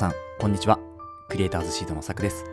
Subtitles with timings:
[0.00, 0.78] さん、こんにちは。
[1.28, 2.46] クリエイターズシートのさくです。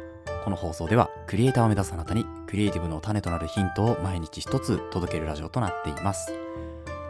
[0.43, 6.33] この放送では、クリエイターを目指すあなたに、クリエイティブの種となるヒントを毎日一つ届けるラジオとなっています。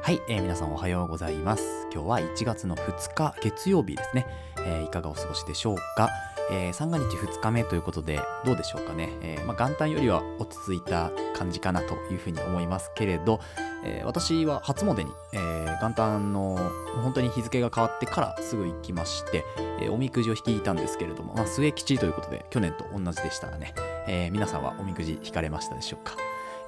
[0.03, 1.87] はい、えー皆さんおはようございます。
[1.91, 4.27] 今日は1月の2日月曜日ですね。
[4.59, 6.07] えーいかがお過ごしでしょうか？
[6.49, 9.09] えー三が日2日目ということで、どうでしょうかね。
[9.21, 13.39] えーまあ、元旦よりは落ち着いた感じかなというふうに思いますけれど、
[13.83, 16.57] えー私は初詣に、え元旦の
[17.03, 19.43] 本当に日付が変わってからすぐ行きまして、
[19.81, 23.73] えおみくじを引いたんですけれども、まあ、末吉ということで去年と同じでしたらね、
[24.07, 26.15] え皆さんはおみくじ引かれましたでしょうか。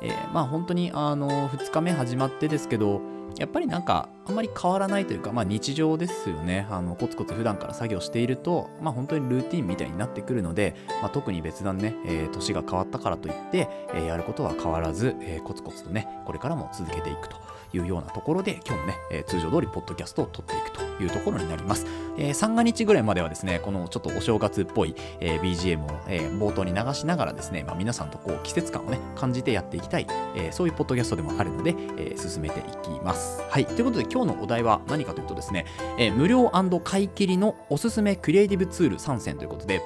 [0.02, 3.02] えまあ本当にあの2日目始まってですけど
[3.38, 6.68] やっぱりなんかあんまり変わらないというか、まあ、日常ですよね。
[6.70, 17.36] あのコツコツ普段から作業していると、まあ、本当にルーティンみたいになってくるので、まあ、特に別段ね、えー年が変わったからといって、えーやることは変わらず、えーコツコツとねこれからも続けていくと
[17.74, 21.86] いうようなところで今日もね、えー通常通りポッドキャストを撮っていくというところになります、
[22.18, 33.19] えー三が日ぐらいまではですねこのちょっとお正月っぽい、えー BGM を、えー冒頭に流しながらですね、まあ、皆さんとこう季節感をね感じてやっていきたい、えーそういうポッドキャストでもあるので、えー進めていきます。
[33.50, 33.66] はい。
[33.66, 35.66] ということで今日のお題は何かというとですね、
[35.98, 39.82] えー無料買い切りのおすすめクリエイティブツール3選ということで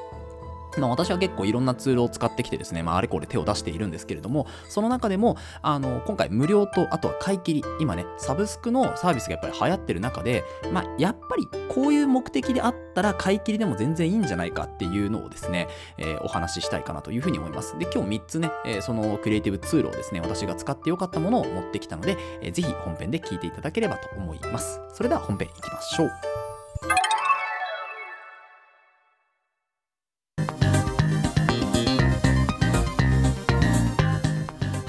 [0.78, 17.78] まあ、私は結構いろんなツールを使ってきてですね、まあ、あれこれ手を出しているんですけれども、その中でも、あの、今回無料と、あとは買い切り、今ね、サブスクのサービスがやっぱり流行ってる中で、まあ、やっぱりこういう目的であったら買い切りでも全然いいんじゃないかっていうのをですね、えーお話ししたいかなというふうに思います。
[17.78, 24.80] で、今日3つね、えーそのクリエイティブツールをですね、私が使ってよかったものを持ってきたので、えーぜひ本編で聞いていただければと思います。
[24.94, 26.53] それでは本編いきましょう。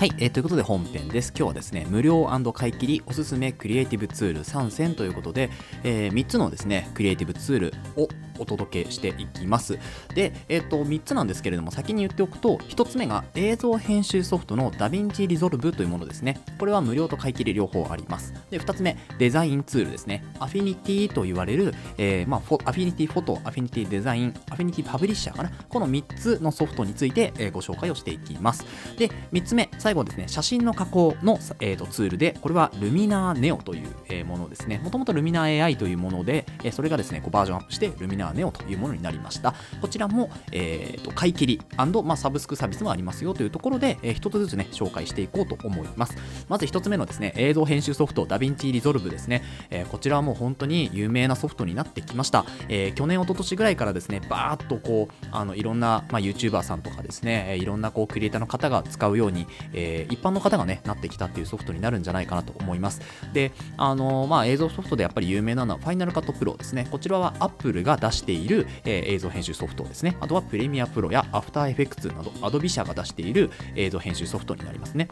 [0.04, 1.32] はい、えーということで本編です。
[1.34, 5.48] 今日はですね、無料買い切りおすすめクリエイティブツール3選ということで、
[5.82, 8.06] え3つのですね、クリエイティブツールを
[8.38, 9.78] お届けしていきます。
[10.14, 16.40] で、えっ、と、3つなんですけれども、先に言っておくと、1つ目が映像編集ソフトの DaVinci Resolve というものですね。
[16.58, 18.34] これは無料と買い切り両方あります。
[18.50, 20.24] で、2つ目、デザインツールですね。
[20.38, 25.50] Affinity と言われる、えーまあ、 Affinity Photo、Affinity Design、Affinity Publisher かな？
[25.68, 28.64] この3つのソフトについて、えーご紹介をしていきます。
[28.98, 34.80] で、3つ目、最後ですね、写真の加工の、えーとツールで、これは Luminar Neo という、えーものですね。
[34.82, 37.88] もともと Luminar AI というもので、えーそれがですね、こうバージョンアップして
[38.24, 39.54] Lumina Neo というものになりました。
[39.80, 41.60] こちらも、えーと買い切り
[42.04, 46.16] まあ、サブスクサービスもありますよというところで、えー一つずつね、紹介していこうと思います。
[46.48, 49.42] まず一つ目のですね、映像編集ソフト DaVinci Resolve ですね。
[49.70, 52.44] えーこちらはもう本当に有名なソフトになってきました。
[52.68, 63.00] えー去年、一昨年ぐらいからですね、バーっとこう、あのいろんな、まあ、YouTuber さんとかですね、いろんなこうクリエイターの方が使うように、えー一般の方がね、なってきたっていうソフトになるんじゃないかなと思います。
[63.32, 66.86] で、あのまあ、映像ソフトでやっぱり有名なのは Final Cut Pro ですね。
[66.90, 70.16] こちらは Apple が出している、えー映像編集ソフトですね。
[70.20, 75.08] あとは Premiere Pro や After Effects など Adobe 社が出している映像編集ソフトになりますね。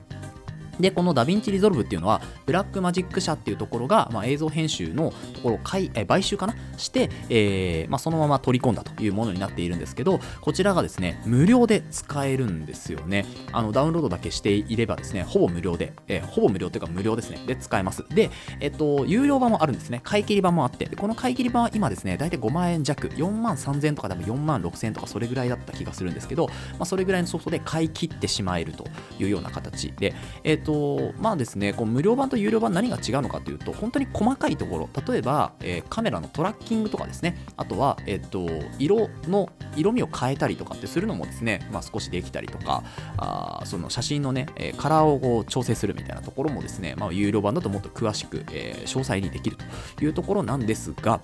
[0.80, 6.54] で、この DaVinci Resolve っていうのは、 Blackmagic 社っていうところが、まあ、映像編集のところを買いえ買収かな？
[6.76, 13.26] して、えーまあ、そのまま取り込んだというものになっているんですけど、こちらがですね、無料で使えるんですよね。
[13.52, 18.04] あのダウンロードだけしていればですね、ほぼ無料で、えーほぼ無料というか無料ですね、で使えます。
[18.08, 20.00] で、えっと、有料版もあるんですね。
[20.02, 28.86] 買い切り版もあって、この買い切り版は今ですね、大体5万円弱、4万3000円とかでも4万6000円とかそれぐらいだった気がするんですけど、まあ、それぐらいのソフトで買い切ってしまえると
[29.18, 42.82] いうような形で、えっ、と、まあですね、こう無料版と有料版何が違うのかというと、本当に細かいところ、例えば、えーカメラのトラッキングとかですね、あとは、えっ、と、色の、色味を変えたりとかってするのもですね、まあ少しできたりとか、
[43.18, 49.56] あその写真のね、えカラーをこう調整するみたいなところもですね、まあ有料版だともっと詳しく、えー詳細にできる
[49.96, 51.20] というところなんですが、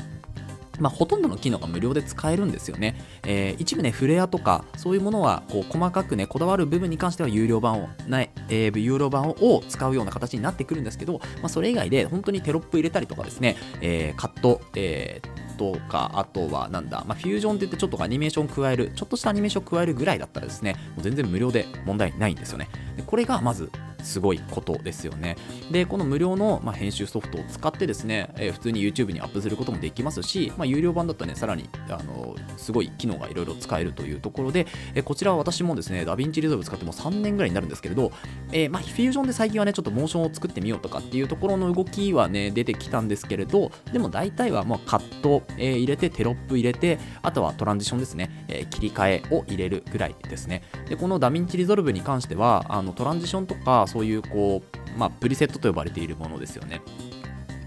[0.79, 2.95] まあ、ほとんどの機能が無料で使えるんですよね。
[3.25, 22.69] えー一部ね、フレアとか、そういうものはこう細かくね、こだわる部分に関しては有料版を、ない、えー有料版を使うような形になってくるんですけど、まあ、それ以外で本当にテロップ入れたりとかですね、えーカット、えーとか、あとはなんだ、まあ、フュージョンって言ってちょっとアニメーション加える、ちょっとしたアニメーション加えるぐらいだったらですね、もう全然無料で問題ないんですよね。
[22.97, 23.71] でこれがまず
[24.03, 25.37] すごいことですよね。
[25.71, 38.13] で、この無料の、まあ、編集ソフトを使ってですね、えー普通に YouTube にアップすることもできますし、まあ、有料版だとね、さらにあのすごい機能がいろいろ使えるというところで、えーこちらは私もですね、 DaVinci Resolve 使ってもう3年ぐらいになるんですけれど、
[38.53, 50.63] えーまあ、フュージョンで最近はね、ちょっとモーションを作ってみようとかっていうところの動きはね、出てきたんですけれど、でも大体はもうカット、え入れて、テロップ入れて、あとはトランジションですね、え切り替えを入れるぐらいですね。
[50.89, 54.63] で、この DaVinci Resolve に関しては、あのトランジションとか、そういうこ
[54.95, 56.81] う、まあ、プリセットと呼ばれているものですよね。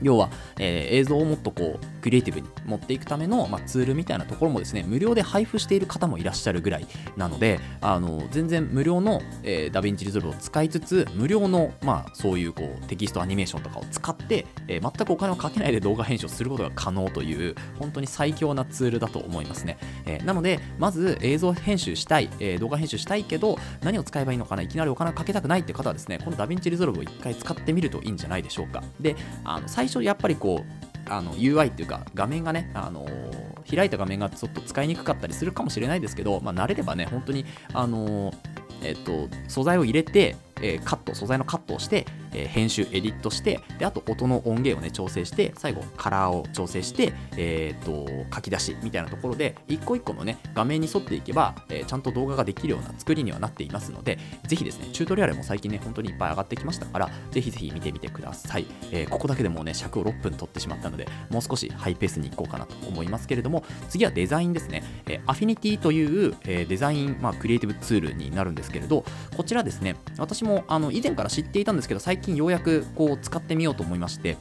[0.02, 6.88] 要は、えー、映像をもっとこうクリエイティブに持っていくための、まあ、ツールみたいなところもですね無料で配布している方もいらっしゃるぐらい
[7.18, 28.84] なのであの全然無料の、えー、 DaVinci Resolve を使いつつ無料の、まあ、そういうこうテキストアニメーションとかを使って、えー、全くお金をかけないで動画編集をすることが可能という本当に最強なツールだと思いますね、えー、なのでまず映像編集したい、えー、動画編集したいけど何を使えばいいのかないきなりお金をかけたくないって方はですねこの DaVinci Resolve を一回使ってみるといいんじゃないでしょうか。
[29.00, 38.36] であの最初やっぱりこうあの UI っていうか画面がね、あのー、開いた画面がちょっと使いにくかったりするかもしれないですけど、まあ、慣れればね本当に、あのー、
[38.84, 54.18] えっと、素材を入れてえー、カット、素材のカットをして、えー、編集、エディットして、であと音の音源をね、調整して、最後、カラーを調整して、えー、と、書き出しみたいなところで、一個一個のね、画面に沿っていけば、えー、ちゃんと動画ができるような作りにはなっていますので、
[54.48, 58.66] ぜひですね、チュートリアルも最近ね、本当にいっぱい上がってきましたから、ぜひぜひ見てみてください。
[58.92, 64.84] え、ここだけでもうね、尺を6分取ってしまったので、もう少しハイペースに行こうかなと思いますけれども、次はデザインですね。
[65.08, 69.04] えー、アフィニティという、え、デザイン、まあ、クリエイティブツールになるんですけれど、
[69.36, 74.38] こちらですね、私もあの以前から知っていたんですけど、最近近ようやくこう使ってみようと思いまして、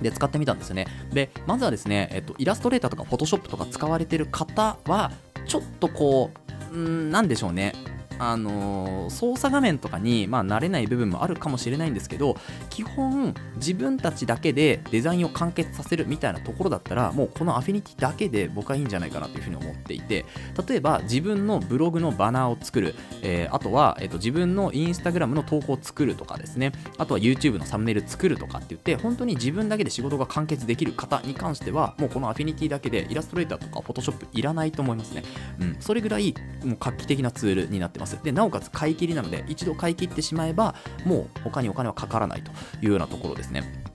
[0.00, 0.86] で使ってみたんですよね。
[1.12, 5.12] で、まずはですね、えっと、イラストレーターとかフォトショップとか使われてる方は、
[5.46, 6.30] ちょっとこ
[6.72, 7.74] う、んなんでしょうね、
[8.20, 12.36] あの、操作画面とかに、まあ、慣れない部分もあるかもしれないんですけど
[12.68, 20.24] 基本自分たちだけでデザインを完結させるみたいなところだったらもうこのアフィニティだけで僕はいいんじゃないかなというふうに思っていて
[20.68, 26.72] 例えば自分のブログのバナーを作る、えー、あとは、えーと、自分のインスタグラムの投稿を作るとかですね。
[26.98, 35.22] あとは YouTube のサムネイル作るとかって言って本当に自分だけで仕事が完結できる方に関してはもうこのアフィニティだけでイラストレーターとかフォトショップいらないと思いますね、
[35.60, 36.34] うん、それぐらい
[36.64, 38.09] もう画期的なツールになってます。
[38.16, 40.74] でなおかつ買い切りなので一度買い切ってしまえば
[41.04, 42.50] もう他にお金はかからないと
[42.82, 43.90] いうようなところですね。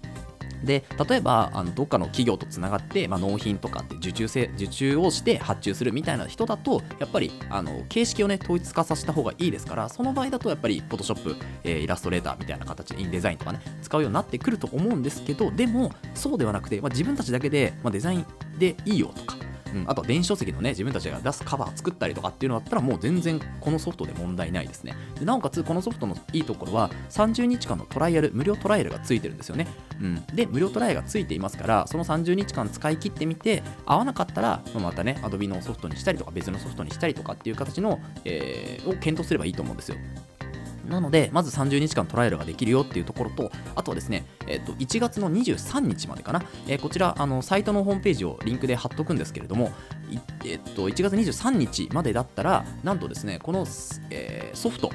[0.65, 18.25] で例えばあのどっかの企業とつながって、まあ、納品とかって受注せ受注をして発注するみたいな人だとやっぱりあの形式をね統一化させた方がいいですからその場合だとやっぱり Photoshop、えー、イラストレーターみたいな形インデザインとかね使うようになってくると思うんですけどでもそうではなくて、まあ、自分たちだけで、まあ、デザイン
[18.57, 19.38] でいいよとか
[19.73, 24.95] うん、あとは電子書籍のね、自分たちが出すカバー作ったりとかっていうのだったら、もう全然このソフトで問題ないですね。
[25.19, 29.67] でなおかつ、このソフトのいいところは、30日間のトライアル、無料トライアルがついてるんですよね。
[30.01, 39.97] うん、で、無料トライアルがついていますから、その30日間使い切ってみて、合わなかったら、またね、Adobe のソフトにしたりとか、別のソフトにしたりとかっていう形の、えー、を検討すればいいと思うんですよ。
[40.87, 49.71] なので、まず30日間トライアルができるよっていうところと、あとはですね、えっと、1月の23日までかな、えー、こちら、あの、サイトのホームページをリンクで貼っとくんですけれども、
[50.45, 53.65] えっと、1月23日までだったら、なんとですね、この、
[54.09, 54.91] えー、ソフト、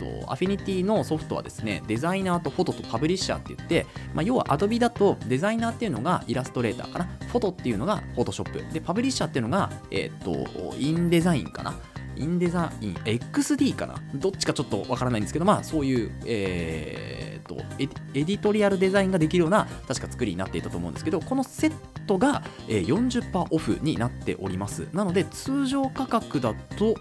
[0.00, 10.46] と、アフィニティのソフトはですね、デザイナーとフォトとパブリッシャーって言って、まあ、要は Adobe だとデザイナーっていうのがイラストレーターかな、フォトっていうのが Photoshop、で、パブリッシャーっていうのが、えっ、と、
[10.78, 11.74] インデザインかな。
[12.20, 13.94] インデザイン XD かな？
[14.14, 17.86] どっちかちょっとわからないんですけど、まあそういう、えー、とエ
[18.24, 21.72] ディトリアルデザインができるような確か作りになっていたと思うんですけど、このセッ
[22.06, 24.86] トが40%オフになっております。
[24.92, 26.94] なので通常価格だと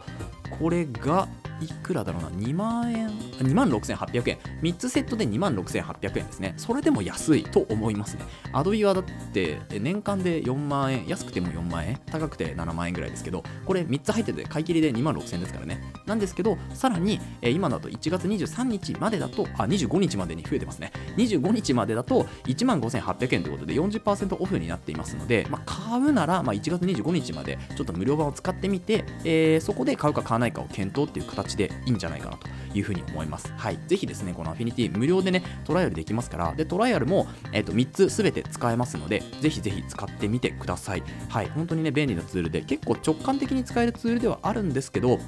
[0.57, 1.27] これが
[1.61, 4.37] いくらだろうな、2万円、2万6800円。
[4.61, 6.53] 3つセットで2万6800円ですね。
[6.57, 8.23] それでも安いと思いますね。
[8.53, 15.81] アドビはだって年間で4万円、安くても4万円、高くて7万円ぐらいですけど、これ3つ入ってて買い切りで2万6000円ですからね。
[16.05, 20.91] なんですけど、さらに、今だと1月23日までだと、あ、25日までに増えてますね。
[21.17, 33.51] 25日までだと1万5800円ということで40%オフになっていますので、まあ、買うなら、まあ、1月25日までちょっと無料版を使ってみて、えー、そこで買うか買わないかを検討っていう形でいいんじゃないかなというふうに思います。
[33.57, 33.79] はい。
[33.87, 41.03] ぜひですね、このアフィニティ無料でね、トライアルできますから、で、トライアルも、えっ、ー、と、3つすべて使えますので、ぜひぜひ使ってみてください。
[41.29, 41.49] はい。
[41.49, 45.19] 本当にね、便利なツールで、結構直感的に使えるツールではあるんですけど、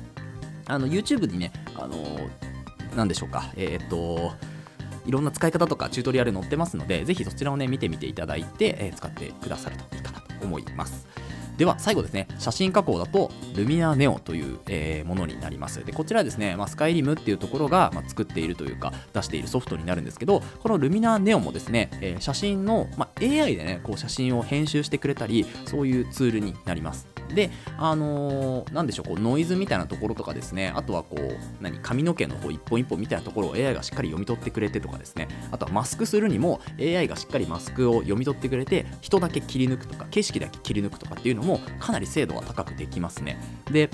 [0.68, 4.34] あの、YouTube にね、あのー、なんでしょうか、えっ、と、
[5.06, 11.08] いろんな使い方とかチュートリアル載ってますので、ぜひそちらをね、見てみていただいて、え使ってくださるといいかなと思います。
[11.58, 15.84] では最後ですね写真加工だとルミナネオという、えー、ものになります。
[15.86, 27.08] でこちらですね、まあ、スカイリムっていうところが、まあ、作っているというか出しているソフトになるんですけどこのルミナネオもですね、えー、写真の、まあ、AI でねこう写真を編集してくれたりそういうツールになります。
[27.34, 43.38] で、あのー、なんでしょう、こうノイズみたいなところとかですね、あとはこう、何、髪の毛のこう一本一本みたいなところを AI がしっかり読み取ってくれてとかですね、あとはマスクするにも AI がしっかりマスクを読み取ってくれて、人だけ切り抜くとか、景色だけ切り抜くとかっていうのもかなり精度が高くできますね。
[43.72, 43.90] で、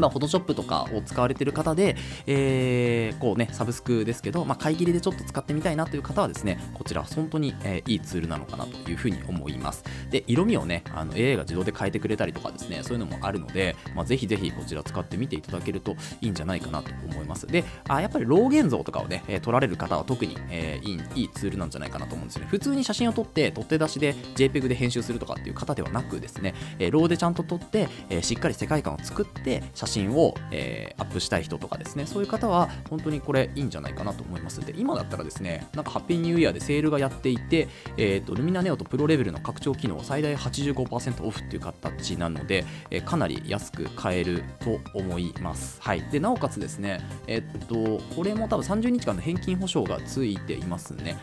[0.00, 9.84] まあ、フォトショップとかを使われている方で、えー、こうね、サブスクですけど、まあ、買い切りでちょっと使ってみたいなという方はですね、こちら本当に、えー、いいツールなのかなというふうに思います。
[10.10, 17.46] で、色味をね、あの AI が自動で変えてくれたりとかですね、そういうのもあるので、まあ、ぜひぜひこちら使ってみていただけるといいんじゃないかなと思います。
[17.46, 22.48] で、あやっぱり老現像とかをね、えー、撮られる方は特に、えー、いいいいツールなんじゃないかなと思うんですよね。
[22.48, 34.64] 普通に写真を撮って、取って出しで JPEG で編集するとかっていう方ではなくですね、えー、ローでちゃんと撮って、えー、しっかり世界観を作って写真を、えー、アップしたい人とかですね、そういう方は本当にこれいいんじゃないかなと思います。
[34.64, 45.80] で、今だったらですね、なんかハッピーニューイヤーでセールがやっていて、えーと、ルミナネオとプロレベルの拡張機能を最大85%オフっていう形なので、えー、かなり安く買えると思います。
[45.82, 46.02] はい。
[46.10, 51.18] で、なおかつですね、えっ、と、これも多分30日間の返金保証がついていますね。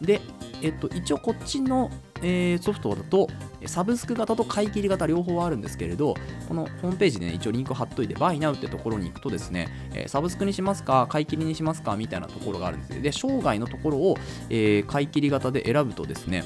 [0.00, 0.20] で、
[0.62, 1.90] えっと、一応こっちの、
[2.22, 3.28] え、ソフトだと、
[3.66, 6.14] サブスク型と買い切り型両方あるんですけれど、
[6.48, 14.16] このホームページで、ね、一応リンク貼っといて、Buy Now ってところに行くとですね、え、サブスクにしますか、買い切りにしますかみたいなところがあるんですで、生涯のところを、
[14.48, 16.44] えー、買い切り型で選ぶとですね、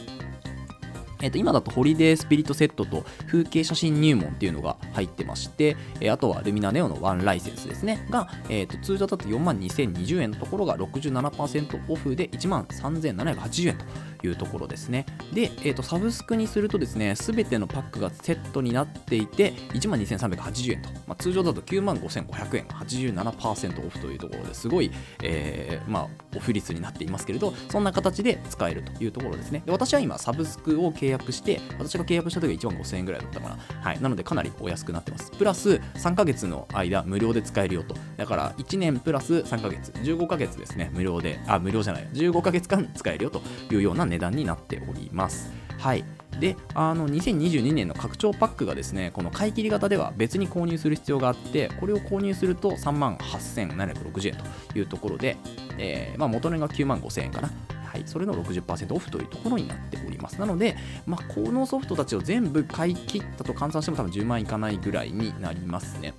[1.25, 13.85] えー、と今だとホリデースピリットセットと風景写真入門っていうのが入ってまして、え、あとはルミナネオのワンライセンスですねが、えー、と通常だと4万2020円のところが67%オフで1万3780円と
[14.27, 15.07] いうところですね。
[15.33, 24.91] で、えーと、サブスクにするとですね、すべてのパックがセットになっていて、1万2380円と、まあ、通常だと9万5500円、87%オフというところですごい、
[25.23, 29.63] えー、まあ、オフ率になっていますけれど、そんな形で使えるというところですね。
[29.65, 33.59] で私は今、サブスクを契約約して、私が契約した時は1万5000円ぐらいだったかな。
[33.81, 34.01] はい。
[34.01, 35.31] なので、かなりお安くなってます。
[35.33, 37.97] プラス、3ヶ月の間、無料で使えるよと。
[38.17, 45.51] だから、1年プラス3ヶ月、15ヶ月ですね、無料で、あ、無料じゃない、15ヶ月間使えるよというような値段になっております。
[45.79, 46.05] はい。
[46.41, 54.37] で、あの2022年の拡張パックがですね、この買い切り型では別に購入する必要があって、これを購入すると3万8760円
[54.73, 55.37] というところで、
[55.79, 57.51] えー、まあ、元値が9万5000円かな。
[57.95, 60.41] はい、それの60%オフというところになっております。
[60.41, 66.13] なので、まあ、このソフトたちを全部買い切ったと換算しても多分10万いかないぐらいになりますね。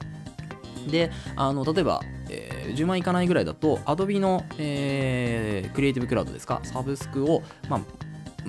[0.88, 7.82] で、あの例えば、えー、10万いかないぐらいだと、Adobe の、えー、クリエイティブクラウドですか、サブスクを、まあ、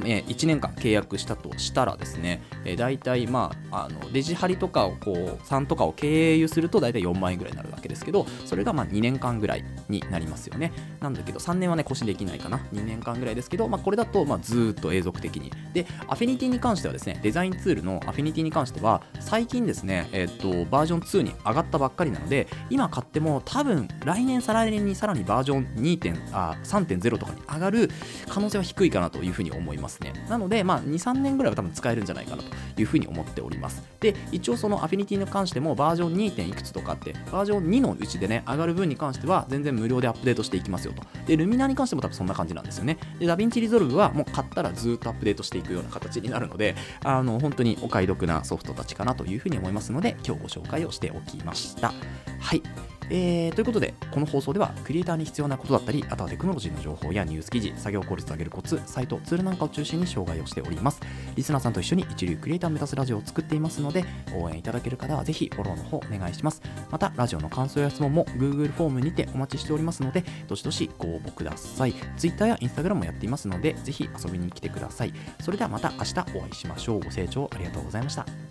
[0.05, 10.73] え1年間契約したとしたらですね、えー、大体、まあ、あのデジハリとかをこう3とかを経由すると大体4万円ぐらいになるわけですけどそれがまあ2年間ぐらいになりますよね。
[11.01, 12.59] なんだけど3年はね更新できないかな。
[12.73, 15.53] 2年間ぐらいですけど、まあ、これだとまあずっと永続的に。
[15.73, 27.91] で Affinity に関してはですねデザインツールの Affinity に関しては最近ですね、えーと、バージョン2に上がったばっかりなので今買っても多分来年再来年にさらにバージョン2.3.0とかに上がる
[28.29, 29.86] 可能性は低いかなというふうに思います。
[29.87, 33.83] ますねなので、まあ、2、3年ぐらいは多分使えるんじゃないかなというふうに思っております。
[34.01, 36.31] で、一応その Affinity に関してもバージョン 2.
[36.33, 41.03] 点いくつとかって、バージョン2のうちでね、上がる分に関しては全然無料でアップデートしていきますよと。
[41.27, 42.99] で、 Luminar に関しても多分そんな感じなんですよね。
[43.19, 46.75] で、 DaVinci Resolve はもう買ったらずっとアップデートしていくような形になるので、
[47.05, 51.93] あの、本当にお買い得なソフトたちかなというふうに思いますので、今日ご紹介をしておきました。
[52.41, 52.63] はい。
[53.11, 61.01] えー、ということで、この放送では、クリエイターに必要なことだったり、あとはテクノロジーの情報やニュース記事、作業効率を上げるコツ、サイト、ツールなんかを中心に紹介をしております。
[61.35, 66.63] リスナーさんと一緒に一流クリエイターを目指すラジオを作っていますので、応援いただける方はぜひフォローの方お願いします。
[66.91, 71.95] また、ラジオの感想や質問も Google フォームにてお待ちしておりますので、どしどしご応募ください。
[72.17, 75.13] Twitter や Instagram もやっていますので、ぜひ遊びに来てください。
[75.41, 77.01] それではまた明日お会いしましょう。
[77.01, 78.46] ご清聴ありがとうございました。